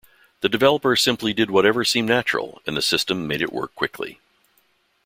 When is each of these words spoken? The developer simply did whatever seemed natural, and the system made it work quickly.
The 0.39 0.49
developer 0.49 0.95
simply 0.95 1.31
did 1.31 1.51
whatever 1.51 1.85
seemed 1.85 2.07
natural, 2.09 2.59
and 2.65 2.75
the 2.75 2.81
system 2.81 3.27
made 3.27 3.43
it 3.43 3.53
work 3.53 3.75
quickly. 3.75 4.19